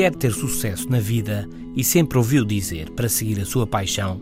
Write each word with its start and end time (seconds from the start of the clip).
Quer 0.00 0.14
ter 0.14 0.32
sucesso 0.32 0.88
na 0.88 0.98
vida 0.98 1.46
e 1.76 1.84
sempre 1.84 2.16
ouviu 2.16 2.42
dizer 2.42 2.88
para 2.92 3.06
seguir 3.06 3.38
a 3.38 3.44
sua 3.44 3.66
paixão, 3.66 4.18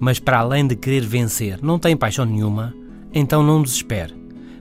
mas 0.00 0.18
para 0.18 0.40
além 0.40 0.66
de 0.66 0.74
querer 0.74 1.02
vencer 1.02 1.62
não 1.62 1.78
tem 1.78 1.96
paixão 1.96 2.24
nenhuma, 2.24 2.74
então 3.14 3.40
não 3.40 3.62
desespere. 3.62 4.12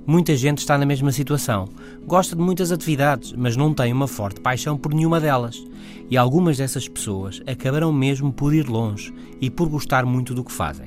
Muita 0.06 0.36
gente 0.36 0.60
está 0.60 0.78
na 0.78 0.86
mesma 0.86 1.12
situação. 1.12 1.68
Gosta 2.06 2.36
de 2.36 2.44
muitas 2.44 2.72
atividades, 2.72 3.34
mas 3.36 3.58
não 3.58 3.74
tem 3.74 3.92
uma 3.92 4.08
forte 4.08 4.42
paixão 4.42 4.78
por 4.78 4.94
nenhuma 4.94 5.20
delas. 5.20 5.60
E 6.08 6.16
algumas 6.16 6.58
dessas 6.58 6.88
pessoas 6.88 7.42
acabarão 7.48 7.92
mesmo 7.92 8.32
por 8.32 8.54
ir 8.54 8.70
longe 8.70 9.12
e 9.42 9.50
por 9.50 9.68
gostar 9.68 10.06
muito 10.06 10.36
do 10.36 10.44
que 10.44 10.52
fazem. 10.52 10.86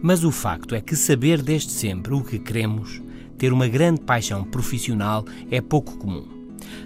Mas 0.00 0.24
o 0.24 0.30
facto 0.30 0.74
é 0.74 0.80
que 0.80 0.96
saber 0.96 1.42
desde 1.42 1.72
sempre 1.72 2.14
o 2.14 2.24
que 2.24 2.38
queremos, 2.38 3.02
ter 3.36 3.52
uma 3.52 3.68
grande 3.68 4.00
paixão 4.00 4.44
profissional, 4.44 5.26
é 5.50 5.60
pouco 5.60 5.98
comum. 5.98 6.33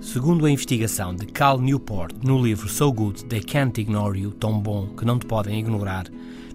Segundo 0.01 0.47
a 0.47 0.51
investigação 0.51 1.15
de 1.15 1.27
Cal 1.27 1.61
Newport 1.61 2.15
no 2.23 2.41
livro 2.41 2.69
So 2.69 2.93
Good 2.93 3.25
They 3.25 3.41
Can't 3.41 3.80
Ignore 3.80 4.21
You, 4.21 4.30
tão 4.30 4.59
bom 4.59 4.87
que 4.88 5.05
não 5.05 5.19
te 5.19 5.27
podem 5.27 5.59
ignorar, 5.59 6.07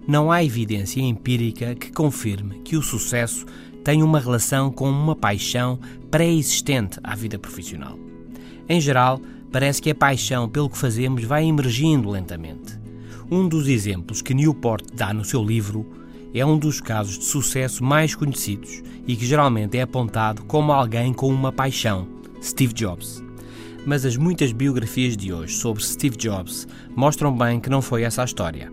não 0.08 0.32
há 0.32 0.42
evidência 0.42 1.00
empírica 1.00 1.74
que 1.74 1.92
confirme 1.92 2.60
que 2.60 2.76
o 2.76 2.82
sucesso 2.82 3.44
tem 3.84 4.02
uma 4.02 4.18
relação 4.18 4.70
com 4.70 4.88
uma 4.88 5.14
paixão 5.14 5.78
pré-existente 6.10 6.98
à 7.04 7.14
vida 7.14 7.38
profissional. 7.38 7.98
Em 8.68 8.80
geral, 8.80 9.20
parece 9.52 9.80
que 9.80 9.90
a 9.90 9.94
paixão 9.94 10.48
pelo 10.48 10.70
que 10.70 10.78
fazemos 10.78 11.22
vai 11.24 11.44
emergindo 11.44 12.10
lentamente. 12.10 12.78
Um 13.30 13.46
dos 13.46 13.68
exemplos 13.68 14.22
que 14.22 14.34
Newport 14.34 14.84
dá 14.94 15.12
no 15.12 15.24
seu 15.24 15.44
livro 15.44 15.86
é 16.34 16.44
um 16.44 16.58
dos 16.58 16.80
casos 16.80 17.18
de 17.18 17.24
sucesso 17.24 17.84
mais 17.84 18.14
conhecidos 18.14 18.82
e 19.06 19.14
que 19.16 19.26
geralmente 19.26 19.78
é 19.78 19.82
apontado 19.82 20.44
como 20.44 20.72
alguém 20.72 21.12
com 21.12 21.28
uma 21.28 21.52
paixão, 21.52 22.08
Steve 22.42 22.72
Jobs. 22.74 23.23
Mas 23.86 24.04
as 24.04 24.16
muitas 24.16 24.52
biografias 24.52 25.16
de 25.16 25.32
hoje 25.32 25.54
sobre 25.54 25.82
Steve 25.84 26.16
Jobs 26.16 26.66
mostram 26.96 27.36
bem 27.36 27.60
que 27.60 27.68
não 27.68 27.82
foi 27.82 28.02
essa 28.02 28.22
a 28.22 28.24
história. 28.24 28.72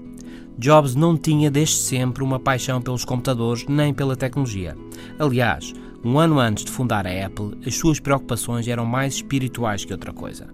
Jobs 0.58 0.96
não 0.96 1.18
tinha 1.18 1.50
desde 1.50 1.76
sempre 1.76 2.24
uma 2.24 2.40
paixão 2.40 2.82
pelos 2.82 3.04
computadores 3.04 3.66
nem 3.68 3.94
pela 3.94 4.16
tecnologia. 4.16 4.78
Aliás, 5.18 5.74
um 6.04 6.18
ano 6.18 6.40
antes 6.40 6.64
de 6.64 6.72
fundar 6.72 7.06
a 7.06 7.26
Apple, 7.26 7.58
as 7.66 7.76
suas 7.76 8.00
preocupações 8.00 8.68
eram 8.68 8.86
mais 8.86 9.16
espirituais 9.16 9.84
que 9.86 9.94
outra 9.94 10.14
coisa. 10.14 10.48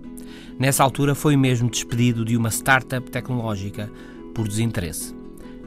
Nessa 0.59 0.83
altura 0.83 1.13
foi 1.13 1.35
mesmo 1.35 1.69
despedido 1.69 2.25
de 2.25 2.35
uma 2.35 2.49
startup 2.49 3.09
tecnológica 3.11 3.91
por 4.33 4.47
desinteresse. 4.47 5.15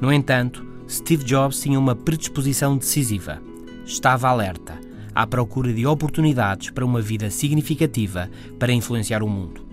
No 0.00 0.12
entanto, 0.12 0.66
Steve 0.88 1.24
Jobs 1.24 1.60
tinha 1.60 1.78
uma 1.78 1.94
predisposição 1.94 2.76
decisiva. 2.76 3.40
Estava 3.84 4.28
alerta, 4.28 4.78
à 5.14 5.26
procura 5.26 5.72
de 5.72 5.86
oportunidades 5.86 6.70
para 6.70 6.84
uma 6.84 7.00
vida 7.00 7.30
significativa 7.30 8.30
para 8.58 8.72
influenciar 8.72 9.22
o 9.22 9.28
mundo. 9.28 9.66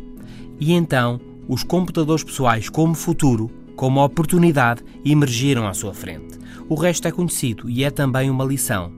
E 0.59 0.73
então, 0.73 1.19
os 1.47 1.63
computadores 1.63 2.23
pessoais 2.23 2.69
como 2.69 2.94
futuro 2.94 3.52
como 3.77 4.03
oportunidade 4.03 4.83
emergiram 5.05 5.67
à 5.67 5.73
sua 5.73 5.94
frente. 5.94 6.38
O 6.67 6.75
resto 6.75 7.07
é 7.07 7.11
conhecido 7.11 7.69
e 7.69 7.83
é 7.83 7.91
também 7.91 8.29
uma 8.29 8.44
lição. 8.44 8.91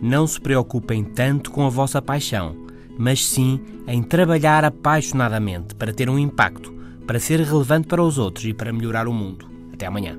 Não 0.00 0.26
se 0.26 0.40
preocupem 0.40 1.02
tanto 1.02 1.50
com 1.50 1.66
a 1.66 1.70
vossa 1.70 2.00
paixão, 2.00 2.54
mas 2.96 3.26
sim 3.26 3.58
em 3.88 4.02
trabalhar 4.02 4.64
apaixonadamente 4.64 5.74
para 5.74 5.92
ter 5.92 6.08
um 6.08 6.18
impacto, 6.18 6.72
para 7.06 7.18
ser 7.18 7.40
relevante 7.40 7.88
para 7.88 8.02
os 8.02 8.18
outros 8.18 8.44
e 8.44 8.52
para 8.52 8.72
melhorar 8.72 9.08
o 9.08 9.12
mundo. 9.12 9.48
Até 9.72 9.86
amanhã. 9.86 10.16